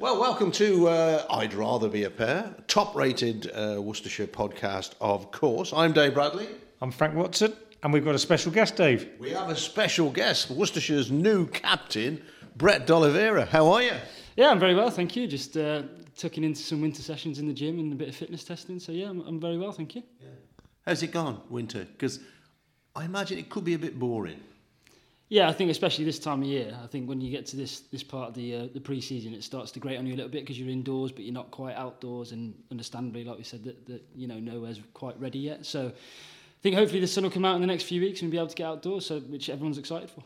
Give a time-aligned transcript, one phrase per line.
[0.00, 5.32] Well, welcome to uh, I'd Rather Be a Pear, top rated uh, Worcestershire podcast, of
[5.32, 5.72] course.
[5.72, 6.46] I'm Dave Bradley.
[6.80, 9.08] I'm Frank Watson, and we've got a special guest, Dave.
[9.18, 12.22] We have a special guest, Worcestershire's new captain,
[12.54, 13.46] Brett D'Oliveira.
[13.46, 13.94] How are you?
[14.36, 15.26] Yeah, I'm very well, thank you.
[15.26, 15.82] Just uh,
[16.16, 18.78] tucking into some winter sessions in the gym and a bit of fitness testing.
[18.78, 20.04] So, yeah, I'm, I'm very well, thank you.
[20.86, 21.84] How's it gone, winter?
[21.84, 22.20] Because
[22.94, 24.38] I imagine it could be a bit boring.
[25.30, 26.76] Yeah, I think especially this time of year.
[26.82, 29.44] I think when you get to this this part of the uh, the pre-season, it
[29.44, 31.76] starts to grate on you a little bit because you're indoors, but you're not quite
[31.76, 35.66] outdoors, and understandably, like we said, that, that you know nowhere's quite ready yet.
[35.66, 38.30] So, I think hopefully the sun will come out in the next few weeks and
[38.30, 40.24] we'll be able to get outdoors, so which everyone's excited for.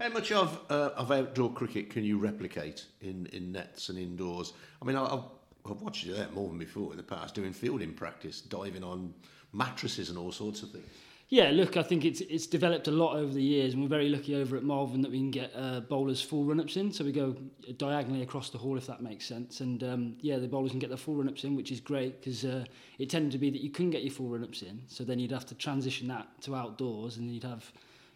[0.00, 4.54] How much of uh, of outdoor cricket can you replicate in, in nets and indoors?
[4.82, 5.22] I mean, I've,
[5.64, 9.14] I've watched you there more than before in the past, doing fielding practice, diving on
[9.52, 10.86] mattresses and all sorts of things.
[11.30, 14.08] Yeah, look, I think it's it's developed a lot over the years, and we're very
[14.08, 16.92] lucky over at Malvern that we can get uh, bowlers full run-ups in.
[16.92, 17.36] So we go
[17.76, 19.60] diagonally across the hall, if that makes sense.
[19.60, 22.44] And um, yeah, the bowlers can get their full run-ups in, which is great because
[22.44, 22.64] uh,
[22.98, 24.82] it tended to be that you couldn't get your full run-ups in.
[24.88, 27.70] So then you'd have to transition that to outdoors, and then you'd have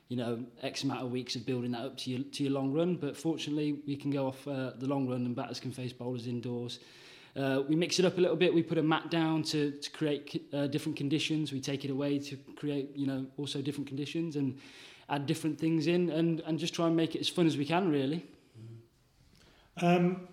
[0.09, 2.73] you know X amount of weeks of building that up to your to your long
[2.73, 2.97] run.
[2.97, 6.27] But fortunately, we can go off uh, the long run, and batters can face bowlers
[6.27, 6.81] indoors.
[7.37, 8.55] Uh, we mix it up a little bit.
[8.55, 11.53] We put a mat down to, to create uh, different conditions.
[11.53, 14.59] We take it away to create, you know, also different conditions and
[15.09, 17.65] add different things in and, and just try and make it as fun as we
[17.65, 18.25] can, really.
[19.83, 20.29] Um,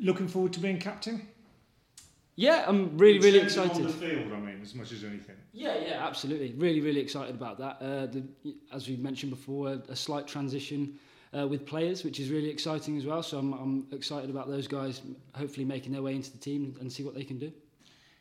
[0.00, 1.28] looking forward to being captain.
[2.36, 3.86] Yeah, I'm really, really In terms of excited.
[3.86, 5.36] On the field, I mean, as much as anything.
[5.52, 6.52] Yeah, yeah, absolutely.
[6.54, 7.76] Really, really excited about that.
[7.80, 8.24] Uh, the,
[8.72, 10.98] as we mentioned before, a, a slight transition
[11.36, 13.22] uh, with players, which is really exciting as well.
[13.22, 15.02] So I'm, I'm excited about those guys
[15.34, 17.52] hopefully making their way into the team and see what they can do.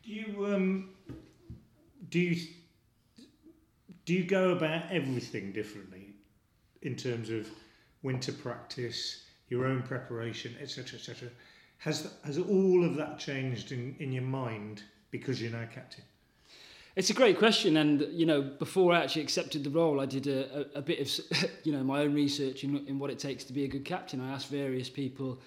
[0.04, 0.90] Do you um,
[2.10, 2.48] do you
[4.06, 6.16] do you go about everything differently
[6.82, 7.48] in terms of
[8.02, 11.30] winter practice, your own preparation, etc., etc.?
[11.78, 16.04] Has has all of that changed in, in your mind because you're now captain?
[16.96, 20.28] It's a great question, and you know, before I actually accepted the role, I did
[20.28, 23.44] a, a, a bit of, you know, my own research in, in what it takes
[23.46, 24.22] to be a good captain.
[24.22, 25.40] I asked various people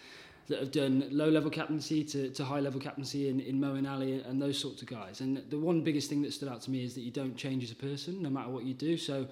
[0.48, 4.58] that have done low-level captaincy to, to high-level captaincy in, in Moeen Ali and those
[4.58, 5.20] sorts of guys.
[5.20, 7.64] And the one biggest thing that stood out to me is that you don't change
[7.64, 8.96] as a person, no matter what you do.
[8.96, 9.26] So,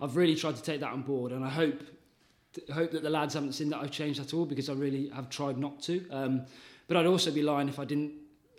[0.00, 1.80] I've really tried to take that on board, and I hope
[2.72, 5.28] hope that the lads haven't seen that I've changed at all because I really have
[5.28, 6.08] tried not to.
[6.10, 6.42] Um,
[6.86, 8.12] but I'd also be lying if I didn't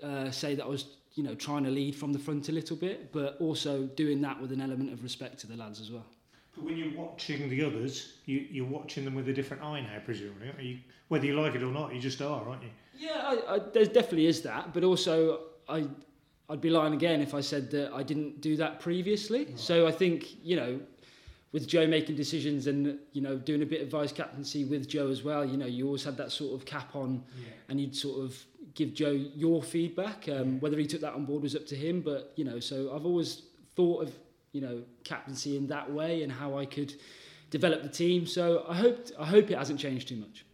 [0.04, 2.76] uh, say that I was, you know, trying to lead from the front a little
[2.76, 6.06] bit, but also doing that with an element of respect to the lads as well.
[6.56, 10.00] But when you're watching the others, you, you're watching them with a different eye now,
[10.04, 10.48] presumably.
[10.48, 10.80] aren't you?
[11.08, 12.70] Whether you like it or not, you just are, aren't you?
[12.98, 15.88] Yeah, I, I, there definitely is that, but also I,
[16.50, 19.48] I'd be lying again if I said that I didn't do that previously.
[19.56, 20.80] So I think you know,
[21.52, 25.10] with Joe making decisions and you know doing a bit of vice captaincy with Joe
[25.10, 27.24] as well, you know, you always had that sort of cap on,
[27.70, 28.44] and you'd sort of
[28.76, 30.30] give Joe your feedback.
[30.30, 32.94] Um, whether he took that on board was up to him, but you know, so
[32.94, 33.44] I've always
[33.76, 34.14] thought of
[34.52, 36.94] you know captaincy in that way and how I could
[37.50, 38.28] develop the team.
[38.28, 40.46] So I hope I hope it hasn't changed too much.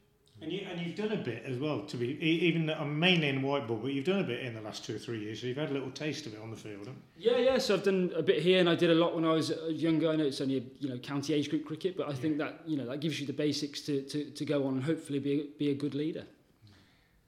[0.43, 2.99] And, you, and you've done a bit as well, to be e- even though I'm
[2.99, 5.19] mainly in white ball, but you've done a bit in the last two or three
[5.19, 6.79] years, so you've had a little taste of it on the field.
[6.79, 7.59] haven't Yeah, yeah.
[7.59, 9.67] So I've done a bit here, and I did a lot when I was uh,
[9.67, 10.09] younger.
[10.09, 12.61] I know it's only a, you know county age group cricket, but I think that
[12.65, 15.41] you know that gives you the basics to, to, to go on and hopefully be
[15.41, 16.25] a, be a good leader.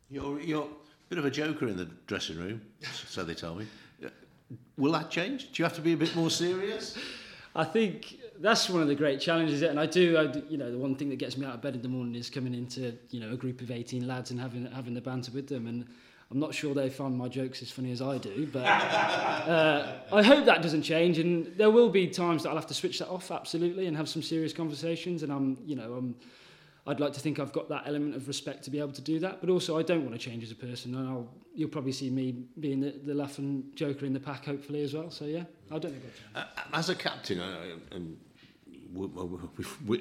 [0.09, 0.82] You're, you're a
[1.13, 2.59] bit of a joker in the dressing room,
[3.05, 3.67] so they tell me.
[4.77, 5.51] Will that change?
[5.51, 6.97] Do you have to be a bit more serious?
[7.55, 10.23] I think that's one of the great challenges, and I do, I.
[10.49, 12.31] You know, the one thing that gets me out of bed in the morning is
[12.31, 15.47] coming into you know a group of eighteen lads and having having the banter with
[15.47, 15.85] them and.
[16.31, 20.23] I'm not sure they find my jokes as funny as I do, but uh, I
[20.23, 21.19] hope that doesn't change.
[21.19, 24.09] And there will be times that I'll have to switch that off, absolutely, and have
[24.09, 25.21] some serious conversations.
[25.21, 26.15] And I'm, you know, I'm,
[26.85, 29.19] I'd like to think I've got that element of respect to be able to do
[29.19, 29.39] that.
[29.39, 32.09] But also, I don't want to change as a person, and I'll, you'll probably see
[32.09, 35.09] me being the, the laughing joker in the pack, hopefully as well.
[35.09, 36.03] So yeah, I don't think
[36.35, 36.57] I'll change.
[36.57, 37.39] Uh, as a captain,
[37.91, 38.17] and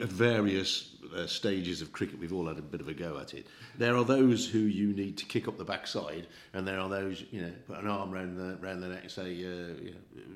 [0.00, 3.32] at various uh, stages of cricket, we've all had a bit of a go at
[3.32, 3.47] it.
[3.78, 7.25] There are those who you need to kick up the backside, and there are those,
[7.31, 9.94] you know, put an arm round the round the neck and say, uh, you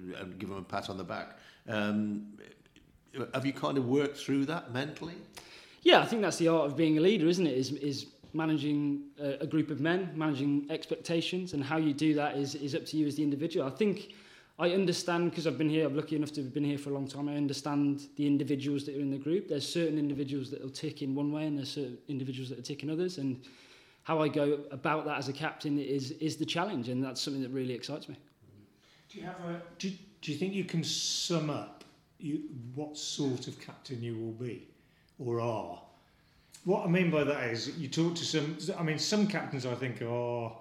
[0.09, 1.39] know, and give them a pat on the back.
[1.69, 2.39] Um,
[3.35, 5.17] have you kind of worked through that mentally?
[5.87, 7.57] Yeah, I think that's the art of being a leader, isn't it?
[7.57, 12.37] Is is managing a, a group of men, managing expectations, and how you do that
[12.37, 13.65] is is up to you as the individual.
[13.65, 14.15] I think
[14.59, 15.87] I understand because I've been here.
[15.87, 17.29] I'm lucky enough to have been here for a long time.
[17.29, 19.47] I understand the individuals that are in the group.
[19.47, 22.69] There's certain individuals that will tick in one way, and there's certain individuals that are
[22.73, 23.19] tick in others.
[23.19, 23.45] And
[24.03, 27.43] how I go about that as a captain is is the challenge, and that's something
[27.43, 28.17] that really excites me.
[29.09, 29.63] Do you have a?
[29.79, 31.85] Do, do you think you can sum up
[32.19, 32.43] you,
[32.75, 34.67] what sort of captain you will be,
[35.19, 35.81] or are?
[36.67, 38.59] what I mean by that is you talk to some.
[38.77, 40.53] I mean, some captains I think are,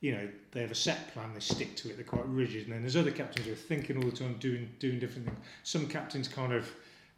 [0.00, 2.72] you know, they have a set plan, they stick to it, they're quite rigid, and
[2.72, 5.38] then there's other captains who are thinking all the time, doing doing different things.
[5.62, 6.68] Some captains kind of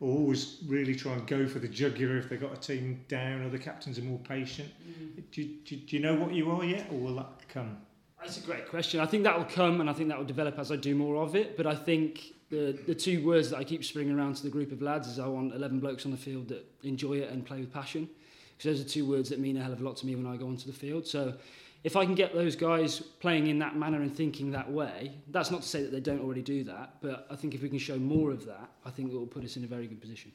[0.00, 3.46] always really try and go for the jugular if they've got a team down.
[3.46, 4.68] Other captains are more patient.
[4.82, 5.20] Mm-hmm.
[5.30, 7.76] Do, do, do you know what you are yet, or will that come?
[8.20, 8.98] That's a great question.
[8.98, 11.22] I think that will come, and I think that will develop as I do more
[11.22, 11.56] of it.
[11.56, 14.70] But I think the the two words that I keep springing around to the group
[14.72, 17.60] of lads is I want 11 blokes on the field that enjoy it and play
[17.60, 18.08] with passion.
[18.56, 20.26] Because those are two words that mean a hell of a lot to me when
[20.26, 21.06] I go onto the field.
[21.06, 21.34] So
[21.82, 25.50] if I can get those guys playing in that manner and thinking that way, that's
[25.50, 27.78] not to say that they don't already do that, but I think if we can
[27.78, 30.31] show more of that, I think it will put us in a very good position.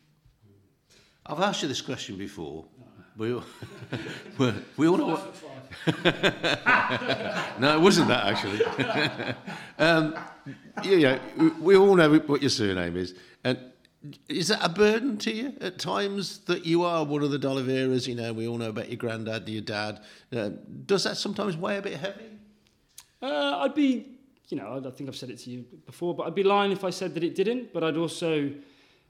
[1.25, 2.65] I've asked you this question before.
[3.17, 3.43] We all,
[4.77, 5.35] we all know what...
[7.59, 8.63] no, it wasn't that actually.
[9.79, 10.15] um,
[10.83, 13.57] yeah, yeah, we all know what your surname is, and
[14.29, 18.07] is that a burden to you at times that you are one of the D'Oliveiras?
[18.07, 20.01] You know, we all know about your granddad, your dad.
[20.31, 20.49] Uh,
[20.85, 22.29] does that sometimes weigh a bit heavy?
[23.21, 24.11] Uh, I'd be,
[24.49, 26.83] you know, I think I've said it to you before, but I'd be lying if
[26.83, 27.73] I said that it didn't.
[27.73, 28.51] But I'd also,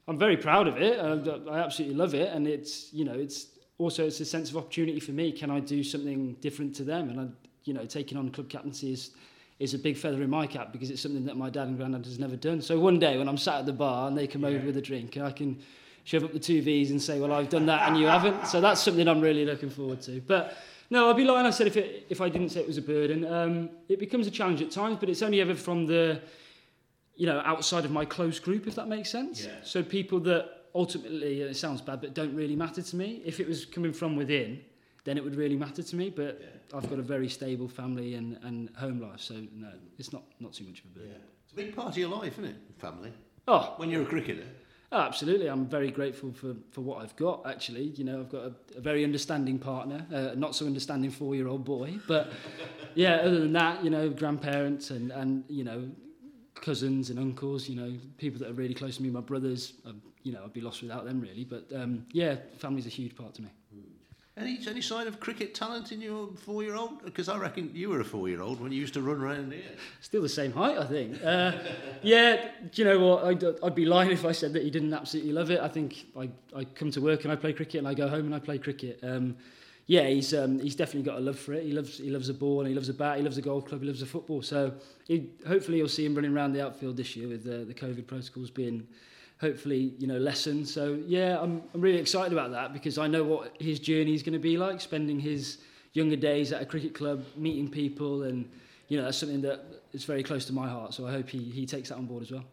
[0.07, 0.97] I'm very proud of it.
[0.97, 4.57] I, I absolutely love it, and it's, you know, it's also it's a sense of
[4.57, 5.31] opportunity for me.
[5.31, 7.09] Can I do something different to them?
[7.09, 7.27] And I,
[7.63, 9.11] you know, taking on club captaincy is
[9.59, 12.05] is a big feather in my cap because it's something that my dad and granddad
[12.05, 12.61] has never done.
[12.61, 14.49] So one day when I'm sat at the bar and they come yeah.
[14.49, 15.59] over with a drink, I can
[16.03, 18.45] shove up the two V's and say, well, I've done that and you haven't.
[18.47, 20.21] So that's something I'm really looking forward to.
[20.21, 20.57] But
[20.89, 21.45] no, I'd be lying.
[21.45, 23.25] I said if it, if I didn't say it was a burden.
[23.25, 26.21] Um, it becomes a challenge at times, but it's only ever from the,
[27.15, 29.43] you know, outside of my close group, if that makes sense.
[29.43, 29.51] Yeah.
[29.63, 33.21] So people that ultimately, it sounds bad, but don't really matter to me.
[33.25, 34.61] If it was coming from within,
[35.03, 36.09] then it would really matter to me.
[36.09, 36.77] But yeah.
[36.77, 40.53] I've got a very stable family and, and home life, so no, it's not, not
[40.53, 41.11] too much of a burden.
[41.11, 41.17] Yeah.
[41.43, 42.55] It's a big part of your life, isn't it?
[42.77, 43.11] Family.
[43.47, 44.45] Oh, when you're a cricketer.
[44.91, 47.45] Oh, absolutely, I'm very grateful for, for what I've got.
[47.45, 51.65] Actually, you know, I've got a, a very understanding partner, uh, not so understanding four-year-old
[51.65, 52.31] boy, but
[52.95, 53.15] yeah.
[53.15, 55.89] Other than that, you know, grandparents and and you know,
[56.61, 59.73] cousins and uncles, you know, people that are really close to me, my brothers.
[59.85, 61.45] Um, you know, I'd be lost without them really.
[61.45, 63.49] But um, yeah, family's a huge part to me.
[64.37, 67.03] Any, any sign of cricket talent in your four year old?
[67.03, 69.51] Because I reckon you were a four year old when you used to run around
[69.51, 69.63] here.
[70.01, 71.23] Still the same height, I think.
[71.23, 71.53] Uh,
[72.03, 73.23] yeah, do you know what?
[73.25, 75.59] I'd, I'd be lying if I said that he didn't absolutely love it.
[75.59, 78.25] I think I, I come to work and I play cricket and I go home
[78.25, 78.99] and I play cricket.
[79.01, 79.37] Um,
[79.87, 81.63] yeah, he's um, he's definitely got a love for it.
[81.63, 83.17] He loves he loves a ball and he loves a bat.
[83.17, 83.81] He loves a golf club.
[83.81, 84.41] He loves a football.
[84.41, 84.73] So
[85.07, 88.05] he, hopefully you'll see him running around the outfield this year with the, the COVID
[88.05, 88.85] protocols being
[89.39, 90.65] hopefully you know lessen.
[90.65, 94.23] So yeah, I'm I'm really excited about that because I know what his journey is
[94.23, 95.59] going to be like, spending his
[95.93, 98.49] younger days at a cricket club, meeting people, and
[98.89, 99.63] you know that's something that
[99.93, 100.95] is very close to my heart.
[100.95, 102.43] So I hope he he takes that on board as well.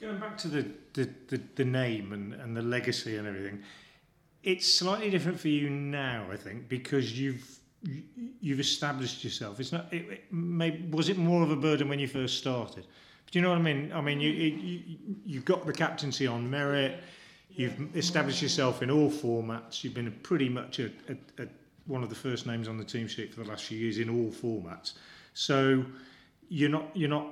[0.00, 3.60] Going back to the the, the, the name and, and the legacy and everything,
[4.44, 7.58] it's slightly different for you now, I think, because you've
[8.40, 9.58] you've established yourself.
[9.58, 9.92] It's not.
[9.92, 12.86] It, it may, was it more of a burden when you first started?
[13.30, 13.92] Do you know what I mean?
[13.92, 14.82] I mean, you, you
[15.24, 17.02] you've got the captaincy on merit.
[17.50, 19.82] You've established yourself in all formats.
[19.82, 21.46] You've been pretty much a, a, a,
[21.86, 24.10] one of the first names on the team sheet for the last few years in
[24.10, 24.94] all formats.
[25.32, 25.84] So
[26.48, 27.26] you're not you're not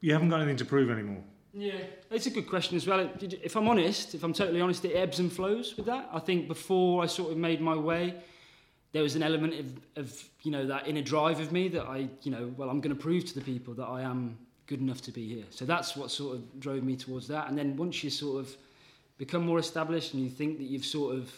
[0.00, 1.22] you haven't got anything to prove anymore.
[1.58, 1.72] Yeah,
[2.12, 3.10] it's a good question as well.
[3.20, 6.08] If I'm honest, if I'm totally honest, it ebbs and flows with that.
[6.12, 8.14] I think before I sort of made my way,
[8.92, 12.08] there was an element of, of you know that inner drive of me that I
[12.22, 14.38] you know well I'm going to prove to the people that I am
[14.68, 15.44] good enough to be here.
[15.50, 17.48] So that's what sort of drove me towards that.
[17.48, 18.56] And then once you sort of
[19.16, 21.32] become more established and you think that you've sort of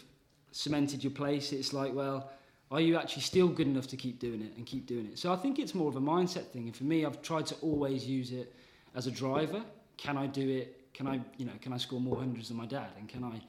[0.52, 2.28] cemented your place, it's like, well,
[2.70, 5.18] are you actually still good enough to keep doing it and keep doing it?
[5.18, 6.64] So I think it's more of a mindset thing.
[6.64, 8.52] And for me, I've tried to always use it
[8.94, 9.62] as a driver.
[10.00, 10.92] Can I do it?
[10.94, 12.88] Can I, you know, can I score more hundreds than my dad?
[12.98, 13.40] And can I,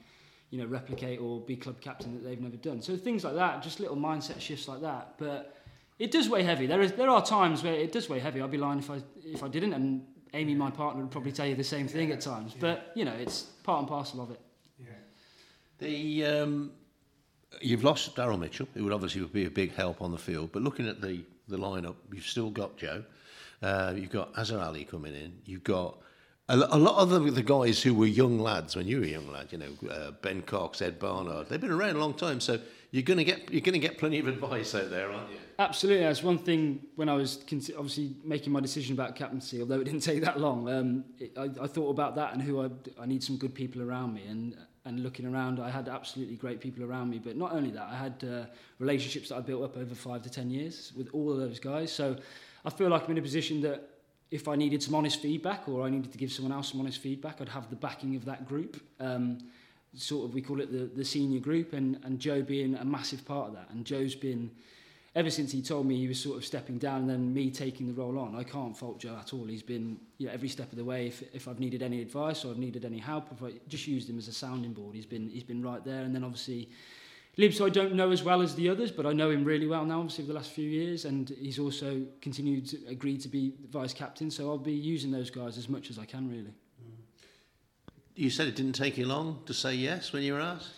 [0.50, 2.82] you know, replicate or be club captain that they've never done?
[2.82, 5.14] So things like that, just little mindset shifts like that.
[5.18, 5.56] But
[5.98, 6.66] it does weigh heavy.
[6.66, 8.42] There is there are times where it does weigh heavy.
[8.42, 10.04] I'd be lying if I if I didn't, and
[10.34, 12.52] Amy, my partner, would probably tell you the same thing yeah, at times.
[12.54, 12.60] Yeah.
[12.60, 14.40] But you know, it's part and parcel of it.
[14.78, 14.86] Yeah.
[15.78, 16.72] The um,
[17.60, 20.50] you've lost Daryl Mitchell, who would obviously be a big help on the field.
[20.52, 23.04] But looking at the the lineup, you've still got Joe.
[23.62, 25.32] Uh, you've got Azhar Ali coming in.
[25.44, 25.98] You've got
[26.52, 29.30] a, lot of the, the, guys who were young lads when you were a young
[29.32, 29.48] lad.
[29.50, 31.48] You know, uh, Ben Cox, Ed Barnard.
[31.48, 32.58] They've been around a long time, so
[32.90, 35.38] you're going to get you're to get plenty of advice out there, aren't you?
[35.58, 36.04] Absolutely.
[36.04, 37.38] That's one thing when I was
[37.76, 40.68] obviously making my decision about captaincy, although it didn't take that long.
[40.68, 42.68] Um, it, I, I thought about that and who I,
[43.00, 44.24] I need some good people around me.
[44.28, 47.18] And, and looking around, I had absolutely great people around me.
[47.18, 48.44] But not only that, I had uh,
[48.78, 51.92] relationships that I built up over five to ten years with all of those guys.
[51.92, 52.16] So
[52.64, 53.88] I feel like I'm in a position that
[54.32, 56.98] if I needed some honest feedback or I needed to give someone else some honest
[56.98, 58.82] feedback, I'd have the backing of that group.
[58.98, 59.38] Um,
[59.94, 63.24] sort of we call it the the senior group, and and Joe being a massive
[63.24, 63.68] part of that.
[63.70, 64.50] And Joe's been
[65.14, 67.86] ever since he told me he was sort of stepping down and then me taking
[67.86, 69.44] the role on, I can't fault Joe at all.
[69.44, 71.08] He's been you know, every step of the way.
[71.08, 74.08] If, if I've needed any advice or I've needed any help, if I just used
[74.08, 76.02] him as a sounding board, he's been he's been right there.
[76.02, 76.68] And then obviously.
[77.38, 79.86] Libs I don't know as well as the others, but I know him really well
[79.86, 83.54] now, obviously, over the last few years, and he's also continued to agree to be
[83.70, 86.52] vice captain, so I'll be using those guys as much as I can, really.
[88.14, 90.72] You said it didn't take you long to say yes when you were asked?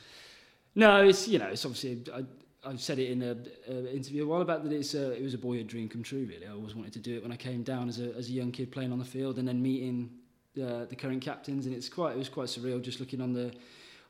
[0.77, 2.25] No, it's, you know, it's obviously, I,
[2.69, 5.39] I've said it in an interview a while back that it's a, it was a
[5.39, 6.47] boyhood dream come true, really.
[6.47, 8.53] I always wanted to do it when I came down as a, as a young
[8.53, 10.11] kid playing on the field and then meeting
[10.57, 13.53] uh, the current captains, and it's quite, it was quite surreal just looking on the,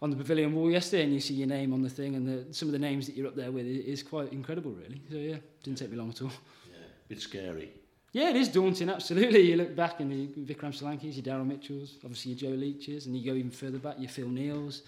[0.04, 2.52] on the pavilion wall yesterday and you see your name on the thing and the,
[2.52, 5.00] some of the names that you're up there with is quite incredible really.
[5.10, 6.30] So yeah didn't take me long at all.
[6.70, 6.76] Yeah
[7.08, 7.72] bit scary.
[8.12, 9.40] Yeah it is daunting absolutely.
[9.40, 13.16] You look back and the Vikram Solankis your Daryl Mitchells obviously your Joe Leaches and
[13.16, 14.82] you go even further back your Phil Neales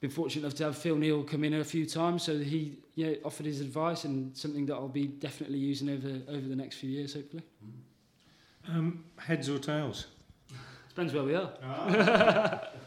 [0.00, 3.06] been fortunate enough to have Phil Neale come in a few times so he you
[3.06, 6.78] know, offered his advice and something that I'll be definitely using over over the next
[6.78, 7.44] few years hopefully.
[8.68, 10.08] Um, heads or tails?
[10.88, 11.52] Depends where we are.
[11.62, 12.70] Ah.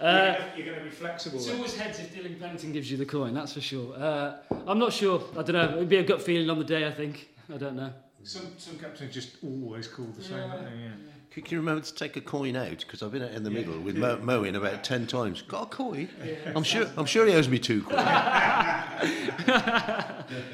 [0.00, 1.38] Uh, you're going to be flexible.
[1.38, 1.56] It's then.
[1.56, 3.94] always heads if Dillon Pennington gives you the coin, that's for sure.
[3.96, 4.36] Uh,
[4.66, 5.22] I'm not sure.
[5.32, 5.76] I don't know.
[5.76, 7.28] It'd be a gut feeling on the day, I think.
[7.52, 7.92] I don't know.
[8.24, 10.82] Some some captains just always call the same, yeah, don't they?
[10.82, 10.90] Yeah.
[11.30, 12.78] Can you remember to take a coin out?
[12.78, 14.16] Because I've been out in the yeah, middle with yeah.
[14.16, 15.42] Mo, Moeen about ten times.
[15.42, 16.08] Got a coin?
[16.24, 16.34] Yeah.
[16.54, 16.86] I'm sure.
[16.96, 17.96] I'm sure he owes me two coins.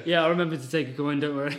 [0.05, 1.21] yeah, I remember to take a coin.
[1.21, 1.57] Don't worry.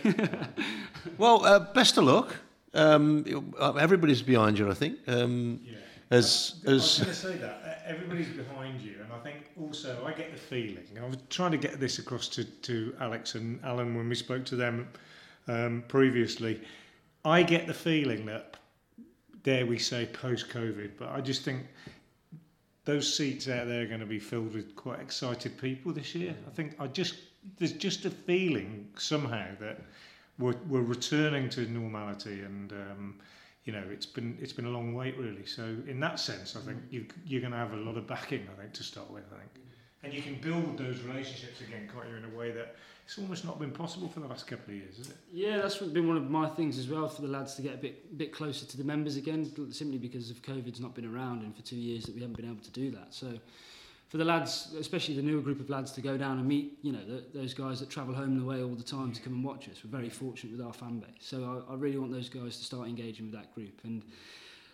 [1.18, 2.36] well, uh, best of luck.
[2.74, 5.00] Um, everybody's behind you, I think.
[5.08, 5.78] Um, yeah.
[6.12, 10.04] As, as I was going to say that everybody's behind you, and I think also
[10.06, 10.86] I get the feeling.
[11.02, 14.46] I was trying to get this across to, to Alex and Alan when we spoke
[14.46, 14.88] to them
[15.48, 16.62] um, previously.
[17.24, 18.58] I get the feeling that,
[19.44, 21.64] dare we say, post COVID, but I just think
[22.86, 26.36] those seats out there are going to be filled with quite excited people this year.
[26.48, 27.16] I think I just
[27.58, 29.80] there's just a feeling somehow that
[30.40, 32.72] we're, we're returning to normality and.
[32.72, 33.16] Um,
[33.66, 35.46] you know, it's been it's been a long wait really.
[35.46, 36.94] So in that sense, I think mm.
[36.94, 38.48] you, you're going to have a lot of backing.
[38.56, 40.04] I think to start with, I think, mm.
[40.04, 43.60] and you can build those relationships again, quite in a way that it's almost not
[43.60, 45.18] been possible for the last couple of years, is it?
[45.32, 47.78] Yeah, that's been one of my things as well for the lads to get a
[47.78, 51.56] bit bit closer to the members again, simply because of COVID's not been around, and
[51.56, 53.14] for two years that we haven't been able to do that.
[53.14, 53.34] So
[54.10, 56.92] for the lads, especially the newer group of lads, to go down and meet, you
[56.92, 59.44] know, the, those guys that travel home and away all the time to come and
[59.44, 59.84] watch us.
[59.84, 61.10] We're very fortunate with our fan base.
[61.20, 63.82] So I, I really want those guys to start engaging with that group.
[63.84, 64.04] And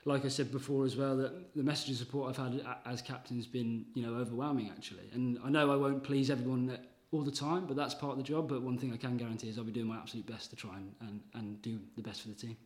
[0.06, 3.38] like I said before as well, that the message of support I've had as captain
[3.38, 5.10] has been, you know, overwhelming actually.
[5.14, 6.78] And I know I won't please everyone
[7.12, 8.50] all the time, but that's part of the job.
[8.50, 10.76] But one thing I can guarantee is I'll be doing my absolute best to try
[10.76, 12.58] and, and, and do the best for the team.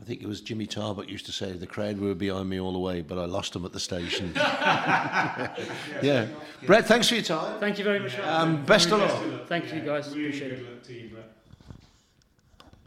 [0.00, 2.72] I think it was Jimmy Tarbuck used to say the crowd were behind me all
[2.72, 4.32] the way, but I lost them at the station.
[4.36, 6.26] yeah.
[6.64, 7.60] Brett, thanks for your time.
[7.60, 8.18] Thank you very much.
[8.20, 9.46] Um, best of luck.
[9.46, 10.08] Thank you, guys.
[10.08, 11.19] Appreciate it.